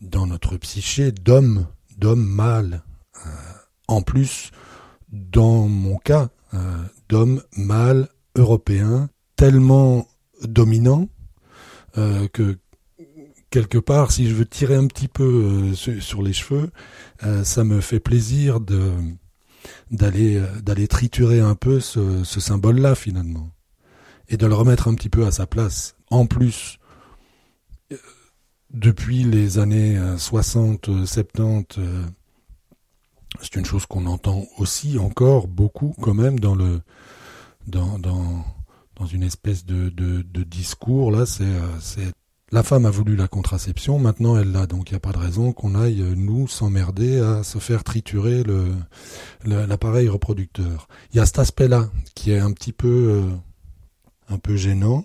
dans 0.00 0.26
notre 0.26 0.56
psyché 0.56 1.12
d'homme, 1.12 1.66
d'homme 1.96 2.24
mâle. 2.24 2.82
Euh, 3.24 3.30
en 3.88 4.02
plus, 4.02 4.50
dans 5.12 5.68
mon 5.68 5.96
cas, 5.96 6.28
euh, 6.54 6.82
d'homme 7.08 7.42
mâle 7.56 8.08
européen, 8.36 9.08
tellement 9.36 10.06
dominant, 10.42 11.08
euh, 11.98 12.28
que 12.32 12.58
quelque 13.50 13.78
part, 13.78 14.12
si 14.12 14.28
je 14.28 14.34
veux 14.34 14.46
tirer 14.46 14.74
un 14.74 14.86
petit 14.86 15.08
peu 15.08 15.72
euh, 15.72 15.74
sur, 15.74 16.22
les 16.22 16.32
cheveux, 16.32 16.70
ça 17.44 17.64
me 17.64 17.80
fait 17.80 18.00
plaisir 18.00 18.60
de 18.60 18.92
d'aller 19.90 20.42
d'aller 20.62 20.88
triturer 20.88 21.40
un 21.40 21.54
peu 21.54 21.80
ce, 21.80 22.24
symbole-là 22.24 22.94
finalement 22.94 23.50
et 24.28 24.36
de 24.36 24.46
le 24.46 24.54
remettre 24.54 24.88
un 24.88 24.94
petit 24.94 25.08
peu 25.08 25.24
à 25.26 25.30
sa 25.30 25.46
place. 25.46 25.94
En 26.10 26.26
plus, 26.26 26.78
depuis 28.70 29.22
les 29.22 29.58
années 29.58 30.00
60, 30.16 31.06
70, 31.06 31.80
c'est 33.42 33.56
une 33.56 33.64
chose 33.64 33.86
qu'on 33.86 34.06
entend 34.06 34.44
aussi 34.58 34.98
encore 34.98 35.46
beaucoup 35.48 35.94
quand 36.00 36.14
même 36.14 36.38
dans 36.40 36.54
le 36.54 36.80
dans 37.66 39.06
une 39.10 39.22
espèce 39.22 39.64
de, 39.64 39.88
de, 39.90 40.42
discours 40.42 41.10
là 41.10 41.26
c'est 41.26 42.12
la 42.56 42.62
femme 42.62 42.86
a 42.86 42.90
voulu 42.90 43.16
la 43.16 43.28
contraception, 43.28 43.98
maintenant 43.98 44.38
elle 44.38 44.50
l'a, 44.50 44.66
donc 44.66 44.88
il 44.88 44.94
n'y 44.94 44.96
a 44.96 45.00
pas 45.00 45.12
de 45.12 45.18
raison 45.18 45.52
qu'on 45.52 45.74
aille, 45.74 46.02
nous, 46.16 46.48
s'emmerder 46.48 47.20
à 47.20 47.42
se 47.42 47.58
faire 47.58 47.84
triturer 47.84 48.44
l'appareil 49.44 50.08
reproducteur. 50.08 50.88
Il 51.12 51.18
y 51.18 51.20
a 51.20 51.26
cet 51.26 51.38
aspect-là 51.38 51.90
qui 52.14 52.32
est 52.32 52.38
un 52.38 52.52
petit 52.52 52.72
peu, 52.72 52.88
euh, 52.88 53.30
un 54.30 54.38
peu 54.38 54.56
gênant, 54.56 55.04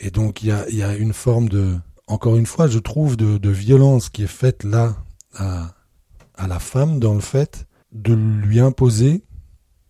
et 0.00 0.10
donc 0.10 0.42
il 0.42 0.48
y 0.48 0.82
a, 0.82 0.94
une 0.94 1.14
forme 1.14 1.48
de, 1.48 1.78
encore 2.08 2.36
une 2.36 2.44
fois, 2.44 2.66
je 2.66 2.78
trouve, 2.78 3.16
de, 3.16 3.50
violence 3.50 4.10
qui 4.10 4.24
est 4.24 4.26
faite 4.26 4.62
là 4.62 4.94
à 5.38 6.46
la 6.46 6.58
femme 6.58 7.00
dans 7.00 7.14
le 7.14 7.20
fait 7.20 7.64
de 7.92 8.12
lui 8.12 8.60
imposer 8.60 9.24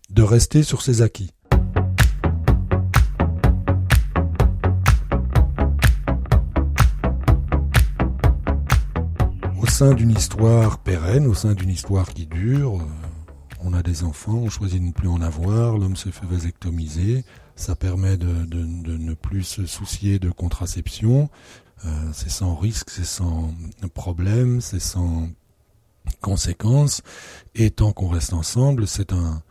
de 0.09 0.23
rester 0.23 0.63
sur 0.63 0.81
ses 0.81 1.01
acquis. 1.01 1.31
Au 9.63 9.67
sein 9.67 9.93
d'une 9.93 10.11
histoire 10.11 10.77
pérenne, 10.79 11.25
au 11.25 11.33
sein 11.33 11.53
d'une 11.53 11.69
histoire 11.69 12.09
qui 12.09 12.25
dure, 12.25 12.81
euh, 12.81 12.83
on 13.61 13.73
a 13.73 13.81
des 13.81 14.03
enfants, 14.03 14.33
on 14.33 14.49
choisit 14.49 14.81
de 14.81 14.87
ne 14.87 14.91
plus 14.91 15.07
en 15.07 15.21
avoir, 15.21 15.77
l'homme 15.77 15.95
se 15.95 16.09
fait 16.09 16.25
vasectomiser, 16.25 17.23
ça 17.55 17.73
permet 17.73 18.17
de, 18.17 18.27
ne 18.27 19.13
plus 19.13 19.43
se 19.43 19.65
soucier 19.65 20.19
de 20.19 20.29
contraception, 20.29 21.29
euh, 21.85 21.89
c'est 22.11 22.29
sans 22.29 22.55
risque, 22.55 22.89
c'est 22.89 23.05
sans 23.05 23.53
problème, 23.93 24.59
c'est 24.59 24.81
sans 24.81 25.29
conséquences, 26.19 27.01
et 27.55 27.71
tant 27.71 27.93
qu'on 27.93 28.09
reste 28.09 28.33
ensemble, 28.33 28.85
c'est 28.85 29.13
un, 29.13 29.41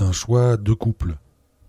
un 0.00 0.12
choix 0.12 0.56
de 0.56 0.72
couple. 0.72 1.16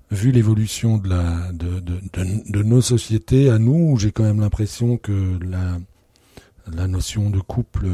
Vu 0.09 0.31
l'évolution 0.31 0.99
de, 0.99 1.51
de, 1.51 1.81
de 1.81 2.63
nos 2.63 2.81
sociétés 2.81 3.49
à 3.49 3.59
nous, 3.59 3.97
j'ai 3.97 4.13
quand 4.13 4.23
même 4.23 4.39
l'impression 4.39 4.95
que 4.97 5.37
la, 5.41 5.79
la 6.71 6.87
notion 6.87 7.29
de 7.29 7.39
couple 7.39 7.87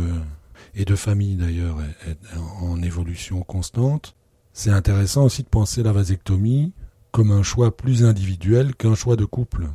et 0.76 0.86
de 0.86 0.96
famille 0.96 1.36
d'ailleurs 1.36 1.78
est, 2.08 2.18
en 2.62 2.82
évolution 2.82 3.42
constante. 3.42 4.16
C'est 4.54 4.72
intéressant 4.72 5.26
aussi 5.26 5.44
de 5.44 5.48
penser 5.48 5.84
la 5.84 5.92
vasectomie 5.92 6.74
comme 7.12 7.32
un 7.32 7.44
choix 7.44 7.76
plus 7.76 8.04
individuel 8.04 8.76
qu'un 8.76 8.96
choix 8.96 9.16
de 9.16 9.26
couple. 9.26 9.70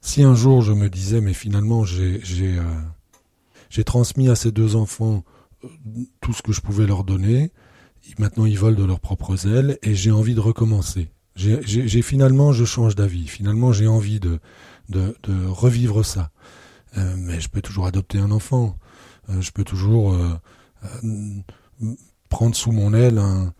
Si 0.00 0.22
un 0.22 0.34
jour 0.34 0.62
je 0.62 0.72
me 0.72 0.88
disais 0.88 1.20
mais 1.20 1.34
finalement 1.34 1.84
j'ai 1.84 2.20
j'ai 2.22 2.58
euh, 2.58 3.82
transmis 3.84 4.28
à 4.28 4.34
ces 4.34 4.52
deux 4.52 4.76
enfants 4.76 5.24
euh, 5.64 5.68
tout 6.20 6.32
ce 6.32 6.42
que 6.42 6.52
je 6.52 6.60
pouvais 6.60 6.86
leur 6.86 7.04
donner, 7.04 7.52
maintenant 8.18 8.46
ils 8.46 8.58
volent 8.58 8.76
de 8.76 8.84
leurs 8.84 9.00
propres 9.00 9.46
ailes 9.46 9.78
et 9.82 9.94
j'ai 9.94 10.10
envie 10.10 10.34
de 10.34 10.40
recommencer. 10.40 11.08
J'ai 11.34 12.02
finalement 12.02 12.52
je 12.52 12.64
change 12.64 12.94
d'avis. 12.94 13.26
Finalement 13.26 13.72
j'ai 13.72 13.86
envie 13.86 14.20
de, 14.20 14.38
de 14.88 15.16
de 15.24 15.46
revivre 15.46 16.04
ça. 16.04 16.30
Euh, 16.96 17.14
mais 17.18 17.40
je 17.40 17.48
peux 17.48 17.60
toujours 17.60 17.86
adopter 17.86 18.18
un 18.18 18.30
enfant. 18.30 18.78
Euh, 19.28 19.40
je 19.40 19.50
peux 19.50 19.64
toujours 19.64 20.14
euh, 20.14 20.38
prendre 22.28 22.54
sous 22.54 22.72
mon 22.72 22.94
aile 22.94 23.18
un, 23.18 23.52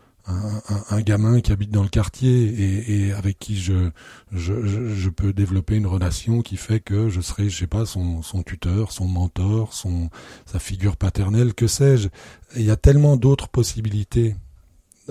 un, 0.90 1.00
gamin 1.02 1.40
qui 1.40 1.52
habite 1.52 1.70
dans 1.70 1.82
le 1.82 1.88
quartier 1.88 2.30
et, 2.30 3.06
et 3.06 3.12
avec 3.12 3.38
qui 3.38 3.56
je, 3.56 3.90
je, 4.32 4.94
je, 4.94 5.08
peux 5.08 5.32
développer 5.32 5.76
une 5.76 5.86
relation 5.86 6.42
qui 6.42 6.56
fait 6.56 6.80
que 6.80 7.08
je 7.08 7.20
serai, 7.20 7.48
je 7.48 7.58
sais 7.58 7.66
pas, 7.68 7.86
son, 7.86 8.22
son 8.22 8.42
tuteur, 8.42 8.90
son 8.90 9.06
mentor, 9.06 9.72
son, 9.72 10.10
sa 10.44 10.58
figure 10.58 10.96
paternelle, 10.96 11.54
que 11.54 11.68
sais-je. 11.68 12.08
Il 12.56 12.62
y 12.62 12.70
a 12.70 12.76
tellement 12.76 13.16
d'autres 13.16 13.48
possibilités 13.48 14.34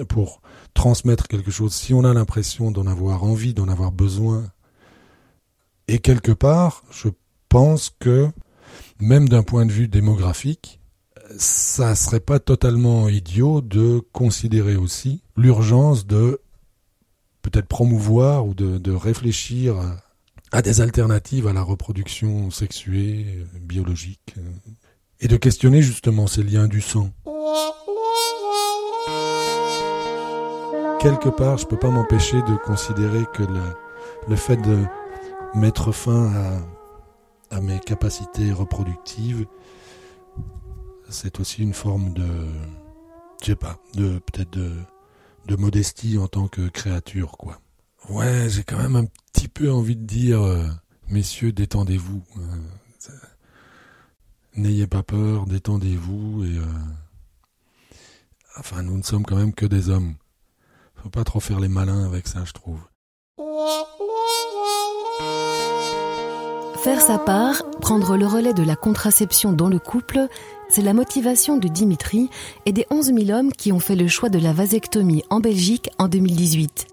pour 0.09 0.41
transmettre 0.73 1.29
quelque 1.29 1.51
chose. 1.51 1.73
Si 1.73 1.93
on 1.93 2.03
a 2.03 2.13
l'impression 2.13 2.71
d'en 2.71 2.85
avoir 2.85 3.23
envie, 3.23 3.53
d'en 3.53 3.69
avoir 3.69 3.93
besoin, 3.93 4.51
et 5.87 5.99
quelque 5.99 6.31
part, 6.31 6.83
je 6.91 7.09
pense 7.49 7.91
que, 7.99 8.29
même 8.99 9.29
d'un 9.29 9.43
point 9.43 9.65
de 9.65 9.71
vue 9.71 9.87
démographique, 9.87 10.79
ça 11.37 11.95
serait 11.95 12.19
pas 12.19 12.39
totalement 12.39 13.09
idiot 13.09 13.61
de 13.61 14.01
considérer 14.11 14.75
aussi 14.75 15.23
l'urgence 15.35 16.05
de 16.05 16.41
peut-être 17.41 17.67
promouvoir 17.67 18.45
ou 18.45 18.53
de, 18.53 18.91
réfléchir 18.91 19.75
à, 20.51 20.61
des 20.61 20.81
alternatives 20.81 21.47
à 21.47 21.53
la 21.53 21.61
reproduction 21.61 22.49
sexuée, 22.49 23.45
biologique, 23.61 24.35
et 25.19 25.27
de 25.27 25.37
questionner 25.37 25.81
justement 25.81 26.27
ces 26.27 26.43
liens 26.43 26.67
du 26.67 26.81
sang. 26.81 27.11
Quelque 30.99 31.29
part, 31.29 31.57
je 31.57 31.67
peux 31.67 31.77
pas 31.77 31.91
m'empêcher 31.91 32.41
de 32.41 32.55
considérer 32.63 33.25
que 33.33 33.43
le 34.27 34.35
fait 34.35 34.57
de 34.57 34.83
mettre 35.53 35.91
fin 35.91 36.33
à 36.33 36.61
à 37.55 37.61
mes 37.61 37.79
capacités 37.79 38.51
reproductives, 38.51 39.45
c'est 41.09 41.39
aussi 41.39 41.63
une 41.63 41.73
forme 41.73 42.13
de, 42.13 42.27
je 43.41 43.45
sais 43.45 43.55
pas, 43.55 43.79
de 43.93 44.19
peut-être 44.19 44.49
de, 44.51 44.73
de 45.47 45.55
modestie 45.55 46.17
en 46.17 46.27
tant 46.27 46.49
que 46.49 46.67
créature, 46.67 47.37
quoi. 47.37 47.61
Ouais, 48.09 48.49
j'ai 48.49 48.63
quand 48.63 48.77
même 48.77 48.97
un 48.97 49.05
petit 49.31 49.47
peu 49.47 49.71
envie 49.71 49.95
de 49.95 50.03
dire, 50.03 50.41
euh, 50.41 50.67
messieurs, 51.07 51.53
détendez-vous. 51.53 52.23
Euh, 52.37 53.11
n'ayez 54.57 54.87
pas 54.87 55.03
peur, 55.03 55.45
détendez-vous 55.45 56.43
et 56.43 56.57
euh, 56.57 56.65
enfin, 58.57 58.83
nous 58.83 58.97
ne 58.97 59.03
sommes 59.03 59.25
quand 59.25 59.37
même 59.37 59.53
que 59.53 59.65
des 59.65 59.89
hommes. 59.89 60.15
Faut 60.95 61.09
pas 61.09 61.23
trop 61.23 61.39
faire 61.39 61.61
les 61.61 61.69
malins 61.69 62.03
avec 62.05 62.27
ça, 62.27 62.43
je 62.43 62.51
trouve. 62.51 62.81
Faire 66.85 67.01
sa 67.01 67.17
part, 67.17 67.63
prendre 67.81 68.15
le 68.15 68.27
relais 68.27 68.53
de 68.53 68.61
la 68.61 68.75
contraception 68.75 69.53
dans 69.53 69.69
le 69.69 69.79
couple, 69.79 70.27
c'est 70.69 70.83
la 70.83 70.93
motivation 70.93 71.57
de 71.57 71.67
Dimitri 71.67 72.29
et 72.67 72.73
des 72.73 72.85
11 72.91 73.07
000 73.07 73.31
hommes 73.31 73.51
qui 73.51 73.71
ont 73.71 73.79
fait 73.79 73.95
le 73.95 74.07
choix 74.07 74.29
de 74.29 74.37
la 74.37 74.53
vasectomie 74.53 75.23
en 75.31 75.39
Belgique 75.39 75.89
en 75.97 76.07
2018. 76.07 76.85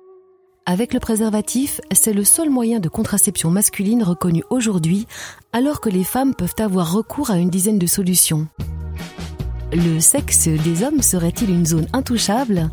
Avec 0.65 0.95
le 0.95 0.99
préservatif, 0.99 1.83
c'est 1.93 2.15
le 2.15 2.25
seul 2.25 2.49
moyen 2.49 2.81
de 2.81 2.89
contraception 2.89 3.51
masculine 3.51 4.03
reconnu 4.03 4.43
aujourd'hui, 4.49 5.07
alors 5.53 5.83
que 5.83 5.91
les 5.91 6.05
femmes 6.05 6.35
peuvent 6.35 6.57
avoir 6.59 6.91
recours 6.91 7.31
à 7.31 7.37
une 7.37 7.51
dizaine 7.51 7.79
de 7.79 7.87
solutions. 7.87 8.49
Le 9.75 10.01
sexe 10.01 10.49
des 10.49 10.85
hommes 10.85 11.03
serait-il 11.03 11.51
une 11.51 11.67
zone 11.67 11.87
intouchable? 11.93 12.71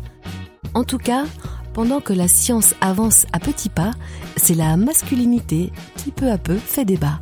En 0.72 0.84
tout 0.84 0.96
cas, 0.96 1.24
pendant 1.72 2.00
que 2.00 2.12
la 2.12 2.28
science 2.28 2.74
avance 2.80 3.26
à 3.32 3.38
petits 3.38 3.68
pas, 3.68 3.92
c'est 4.36 4.54
la 4.54 4.76
masculinité 4.76 5.72
qui 5.96 6.10
peu 6.10 6.30
à 6.30 6.38
peu 6.38 6.56
fait 6.56 6.84
débat. 6.84 7.20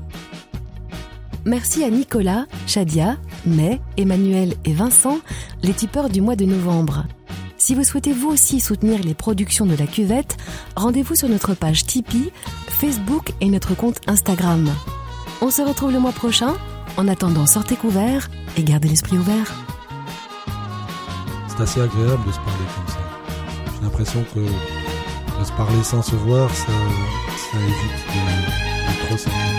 Merci 1.44 1.84
à 1.84 1.90
Nicolas, 1.90 2.46
Shadia, 2.66 3.16
May, 3.46 3.80
Emmanuel 3.96 4.54
et 4.64 4.72
Vincent, 4.72 5.18
les 5.62 5.72
tipeurs 5.72 6.10
du 6.10 6.20
mois 6.20 6.36
de 6.36 6.44
novembre. 6.44 7.04
Si 7.56 7.74
vous 7.74 7.84
souhaitez 7.84 8.12
vous 8.12 8.28
aussi 8.28 8.60
soutenir 8.60 9.02
les 9.02 9.14
productions 9.14 9.66
de 9.66 9.74
la 9.74 9.86
cuvette, 9.86 10.36
rendez-vous 10.76 11.14
sur 11.14 11.28
notre 11.28 11.54
page 11.54 11.84
Tipeee, 11.86 12.32
Facebook 12.68 13.32
et 13.40 13.48
notre 13.48 13.74
compte 13.74 14.00
Instagram. 14.06 14.70
On 15.40 15.50
se 15.50 15.62
retrouve 15.62 15.92
le 15.92 16.00
mois 16.00 16.12
prochain. 16.12 16.56
En 16.96 17.08
attendant, 17.08 17.46
sortez 17.46 17.76
couverts 17.76 18.28
et 18.56 18.62
gardez 18.62 18.88
l'esprit 18.88 19.18
ouvert. 19.18 19.54
C'est 21.48 21.62
assez 21.62 21.80
agréable 21.80 22.26
de 22.26 22.32
se 22.32 22.38
parler 22.38 22.64
l'impression 23.98 24.24
que 24.32 24.38
de 24.38 25.44
se 25.44 25.52
parler 25.52 25.82
sans 25.82 26.02
se 26.02 26.14
voir, 26.14 26.48
ça, 26.50 26.66
ça 26.66 27.58
évite 27.58 28.06
de, 28.06 29.06
trop 29.06 29.16
s'inquiéter. 29.16 29.57